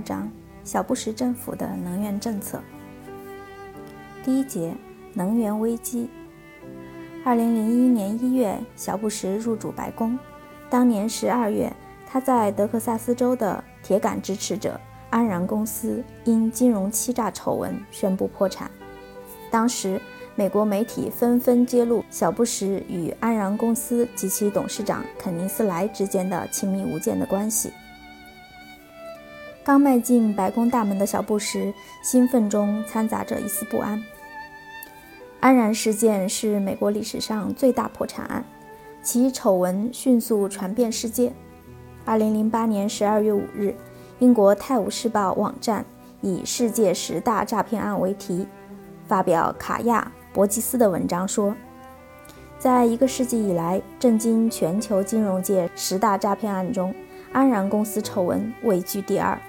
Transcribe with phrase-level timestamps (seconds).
[0.00, 0.32] 二章：
[0.64, 2.58] 小布什政府的能源政策。
[4.24, 4.74] 第一节：
[5.12, 6.08] 能源危机。
[7.22, 10.18] 二零零一年一月，小布什入主白宫。
[10.70, 11.70] 当年十二月，
[12.06, 14.80] 他在德克萨斯州的铁杆支持者
[15.10, 18.70] 安然公司因金融欺诈丑闻宣布破产。
[19.50, 20.00] 当时，
[20.34, 27.70] 美国媒体纷纷揭露小布什与安然公司及其董事长肯尼斯莱之间的亲密无间的关系。
[29.70, 34.02] 刚迈进白宫大门的小布什，兴奋中掺杂着一丝不安。
[35.38, 38.44] 安然事件是美国历史上最大破产案，
[39.00, 41.32] 其丑闻迅速传遍世界。
[42.04, 43.76] 2008年12月5日，
[44.18, 45.84] 英国《泰晤士报》网站
[46.20, 48.48] 以“世界十大诈骗案”为题，
[49.06, 51.54] 发表卡亚·伯基斯的文章说，
[52.58, 56.92] 在一个世纪以来震惊全球金融界十大诈骗案中，
[57.30, 59.40] 安然公司丑闻位居第二。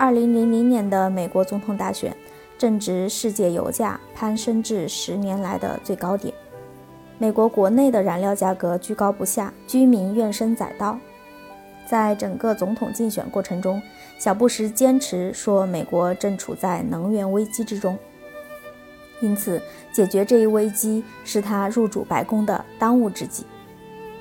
[0.00, 2.16] 二零零零年的美国总统大选
[2.56, 6.32] 正值世界油价攀升至十年来的最高点，
[7.18, 10.98] 美国国内的燃料价格居高不下，居民怨声载道。
[11.86, 13.78] 在整个总统竞选过程中，
[14.18, 17.98] 小布什坚持说美国正处在能源危机之中，
[19.20, 19.60] 因此
[19.92, 23.44] 解决这一危机是他入主白宫的当务之急。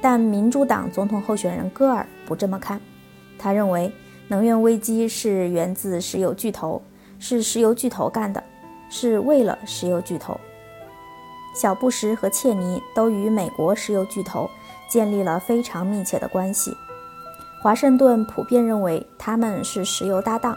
[0.00, 2.80] 但民主党总统候选人戈尔不这么看，
[3.36, 3.92] 他认为。
[4.28, 6.80] 能源危机是源自石油巨头，
[7.18, 8.42] 是石油巨头干的，
[8.88, 10.38] 是为了石油巨头。
[11.54, 14.50] 小布什和切尼都与美国石油巨头
[14.88, 16.74] 建立了非常密切的关系。
[17.62, 20.56] 华盛顿普遍认为他们是石油搭档，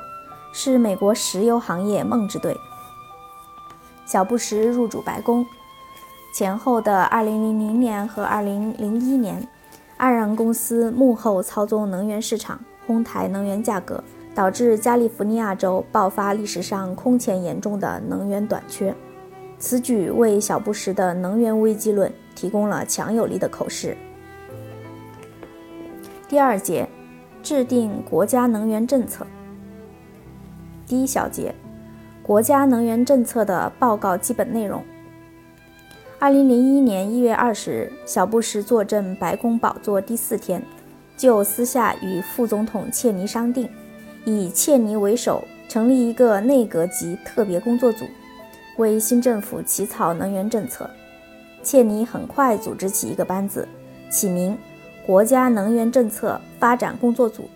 [0.52, 2.58] 是美国石油行业梦之队。
[4.06, 5.45] 小布什入主白宫
[6.34, 9.48] 前后的2000年和2001年，
[9.98, 12.60] 安然公司幕后操纵能源市场。
[12.88, 18.95] 哄抬能源价格，导致加利福尼亚州爆发历史上空前严重的能源短缺。
[19.59, 23.97] 此举为小布什的能源危机论提供了强有力的口实。
[26.30, 26.87] 第二节，
[27.42, 29.26] 制定国家能源政策。
[30.86, 31.53] 第一小节，
[32.21, 34.83] 国家能源政策的报告基本内容。
[36.20, 40.61] 二零零一年一月二十日，小布什坐镇白宫宝座第四天。
[41.17, 43.67] 就私下与副总统切尼商定，
[44.23, 48.05] 以切尼为首成立一个内阁级特别工作组，
[48.78, 50.89] 为新政府起草能源政策。
[51.64, 53.67] 切尼很快组织起一个班子，
[54.10, 54.56] 起名
[55.06, 57.50] “国家能源政策发展工作组”，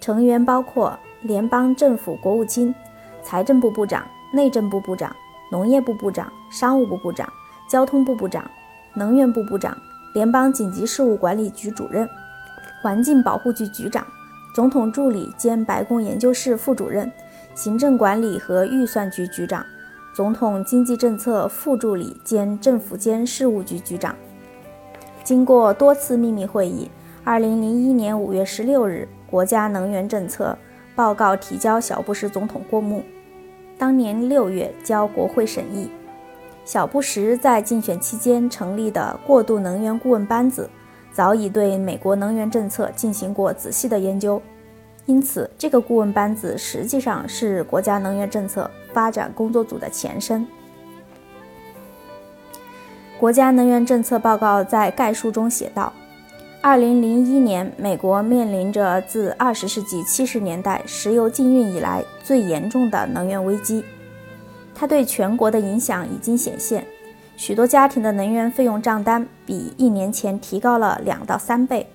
[0.00, 2.74] 成员包括联邦政府国务卿、
[3.22, 5.14] 财政部部长、内政部部长、
[5.50, 7.26] 农业部部长、商务部部长、
[7.70, 8.50] 交通部部长、
[8.94, 9.74] 能源部部长、
[10.12, 12.06] 联邦紧急事务管理局主任。
[12.84, 14.06] 环境保护局局长、
[14.54, 17.10] 总统助理兼白宫研究室副主任、
[17.54, 19.64] 行政管理和预算局局长、
[20.14, 24.14] 总统经济政策副助理兼政府间事务局局长。
[25.22, 26.90] 经过多次秘密会议
[27.24, 30.54] ，2001年5月16日，国家能源政策
[30.94, 33.02] 报告提交小布什总统过目。
[33.78, 35.88] 当年6月交国会审议。
[36.66, 40.68] 小布什在竞选期间成立的过渡能源顾问班子。
[41.14, 44.42] 早已对美国能源政策进行过仔细的研究，
[45.06, 50.44] 因此这个顾问班子实际上是国家能源政策发展工作组的前身。
[53.20, 55.92] 国家能源政策报告在概述中写道：，
[56.60, 63.84] 二零零一年，美国面临着自二十世纪七十年代石油禁运以来最严重的能源危机，
[64.74, 66.84] 它对全国的影响已经显现。
[67.36, 71.88] 许多家庭的能源费用账单比一年前提高了两到三倍，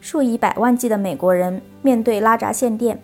[0.00, 3.00] 数以百万计的美国人面对拉闸限电。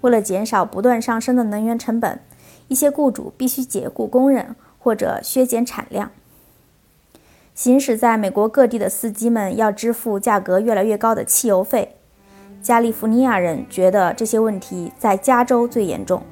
[0.00, 2.20] 为了减少不断上升的能源成本，
[2.66, 6.10] 一些雇主必须解雇工人或者削减产量。
[7.54, 11.96] 行驶在美国各地的司机们要支付价格越来越高的汽油费。
[12.60, 16.22] 加利福尼亚人觉得这些问题在加州最严重。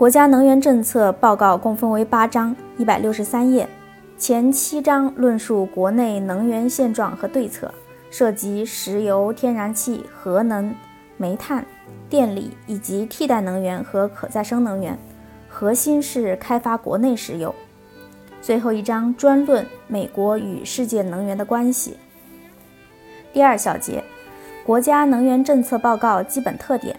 [0.00, 3.68] 国家能源政策报告共分为八章，一百六十三页。
[4.16, 7.70] 前七章论述国内能源现状和对策，
[8.10, 10.74] 涉及石油、天然气、核能、
[11.18, 11.62] 煤炭、
[12.08, 14.98] 电力以及替代能源和可再生能源，
[15.50, 17.54] 核心是开发国内石油。
[18.40, 21.98] 最后一章专论美国与世界能源的关系。
[23.34, 24.02] 第二小节，
[24.64, 26.98] 国家能源政策报告基本特点：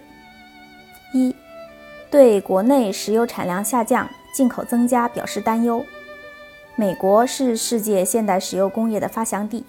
[2.11, 5.83] 对国内石油产量下降、进口增加表示担忧。
[6.75, 9.65] 美国是世界现代石油工业的发祥地。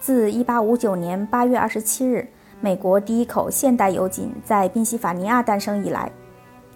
[0.00, 2.28] 自1859年8月27日
[2.60, 6.10] 美国第一口现代油井在宾夕法尼亚诞生以来，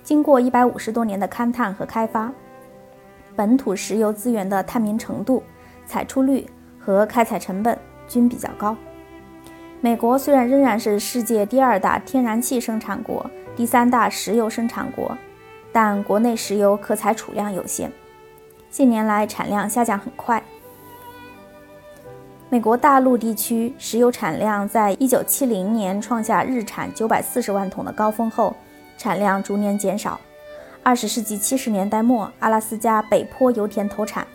[0.04, 2.32] 经过一百五十多年的勘探和开发，
[3.34, 5.42] 本土石油资源的探明程度、
[5.84, 6.46] 采出率
[6.78, 7.76] 和开采成本
[8.06, 8.76] 均比较高。
[9.80, 15.16] 美国虽然仍然是世界第二大天然气生产国、第三大石油生产国，
[15.70, 17.92] 但国内石油可采储量有限，
[18.70, 20.42] 近年来产量下降很快。
[22.48, 28.56] 美国大陆地区石油产量在1970年创下日产940万桶的高峰后，
[28.96, 30.18] 产量逐年减少。
[30.84, 34.26] 20世纪70年代末，阿拉斯加北坡油田投产，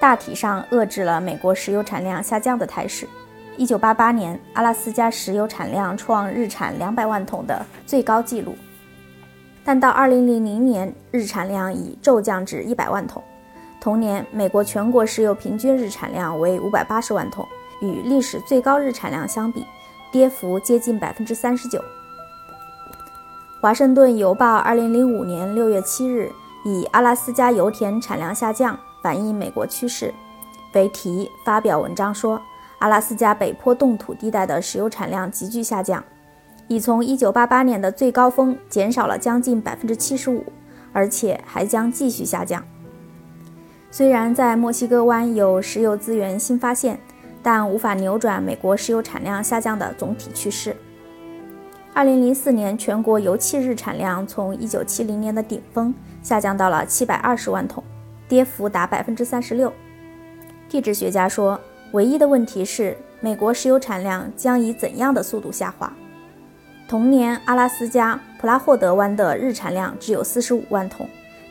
[0.00, 3.08] 大体上遏制了美国石油产量下降的态势。
[3.58, 8.54] 1988年，阿拉斯加石油产量创日产200万桶的最高纪录，
[9.64, 13.22] 但到2000年，日产量已骤降至100万桶。
[13.80, 17.46] 同年，美国全国石油平均日产量为580万桶。
[17.82, 19.62] 与历史最高日产量相比，
[20.10, 21.78] 跌幅接近百分之三十九。
[23.60, 26.32] 华盛顿邮报二零零五年六月七日
[26.64, 30.14] 以“阿拉斯加油田产量下降反映美国趋势”
[30.72, 32.40] 为题发表文章说，
[32.78, 36.04] 阿拉斯加北坡冻土地带的石油产量急剧下降，
[36.68, 40.44] 已从一九八八年的最高峰减少了将近百分之七十五，
[40.92, 42.62] 而且还将继续下降。
[43.90, 46.98] 虽然在墨西哥湾有石油资源新发现。
[47.42, 50.74] 但无法扭转美国石油产量下降的总体趋势。
[51.94, 55.94] 二零零四年，全国油气日产量从一九七零年的顶峰
[56.24, 57.84] 下降到了七百二十万桶，
[58.26, 59.72] 跌幅达百分之三十六。
[60.68, 61.60] 地质学家说，
[61.92, 65.92] 唯一的问题是美国石油产量将以怎样的速度下滑？
[66.88, 71.08] 同年，阿拉斯加普拉霍德湾的日产量只有四十五万桶，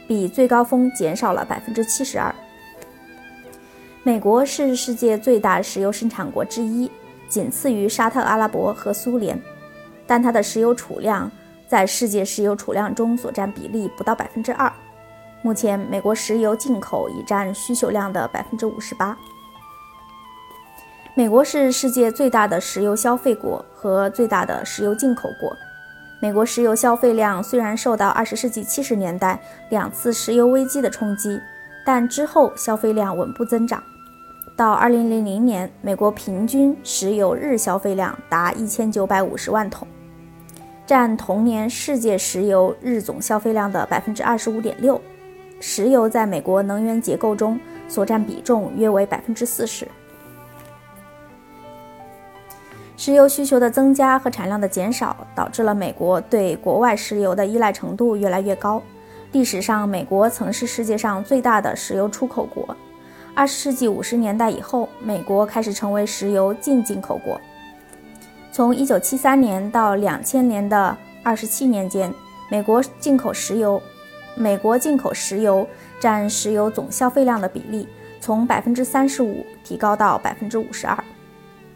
[0.07, 2.33] 比最高峰减少了百分之七十二。
[4.03, 6.89] 美国是世界最大石油生产国之一，
[7.27, 9.37] 仅次于沙特阿拉伯和苏联，
[10.05, 11.29] 但它的石油储量
[11.67, 14.71] 在世界石油储量中所占比例不到百分之二。
[15.41, 19.17] 目前，美国石油进口已占需求量的百分之五十八。
[21.17, 25.55] 美国是世界最大的石油消费国和最大的石油进口国。
[26.19, 29.39] 美国石油消费量虽然受到二十世纪七十年代
[29.69, 31.39] 两次石油危机的冲击，
[31.85, 33.81] 但之后消费量稳步增长。
[34.57, 39.87] 到二零零零年，美国平均石油日消费量达一千九百五十万桶，
[40.85, 44.99] 占同年世界石油日总消费量的百分之二十五点六。
[45.61, 47.57] 石油在美国能源结构中
[47.87, 49.87] 所占比重约为百分之四十。
[52.97, 58.81] 石油需求的增加和产量的减少，导致了美国对国外石油的依赖程度越来越高。
[59.33, 62.75] 历史上，美国曾是世界上最大的石油出口国。
[63.33, 67.39] 二十世纪五十年代以后，美国开始成为石油净进口国。
[68.49, 72.13] 从一九七三年到两千年的二十七年间，
[72.49, 73.81] 美国进口石油，
[74.37, 75.67] 美国进口石油
[75.99, 77.85] 占石油总消费量的比例
[78.21, 80.97] 从百分之三十五提高到百分之五十二。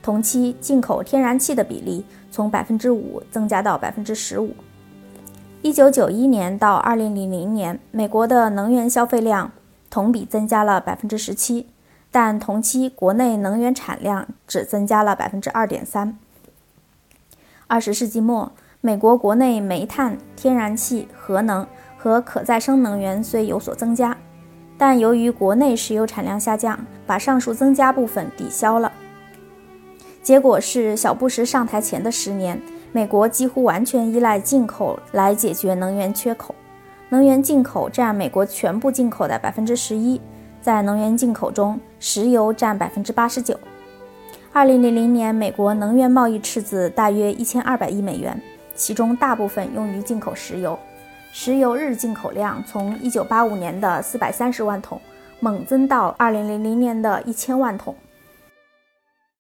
[0.01, 4.53] 同期进口天然气的比例从百分之五增加到百分之十五。
[5.61, 9.51] 一九九一年到二零零零年，美国的能源消费量。
[9.91, 11.65] 同比增加了百分之十七，
[12.11, 16.15] 但同期国内能源产量只增加了百分之二点三。
[17.65, 18.51] 二十世纪末，
[18.81, 21.65] 美国国内煤炭、天然气、核能
[21.97, 24.15] 和可再生能源虽有所增加，
[24.77, 28.88] 但由于国内石油产量下降，把上述增加部分抵消了。
[30.29, 36.53] 结果是，小布什上台前的十年，美国几乎完全依赖进口来解决能源缺口。
[37.09, 40.21] 能源进口占美国全部进口的百分之十一，
[40.61, 43.59] 在能源进口中，石油占百分之八十九。
[44.53, 48.39] 二零零零年，美国能源贸易赤字大约一千二百亿美元，
[48.75, 50.77] 其中大部分用于进口石油。
[51.31, 55.01] 石油日进口量从一九八五年的四百三十万桶
[55.39, 57.95] 猛增到二零零零年的一千万桶。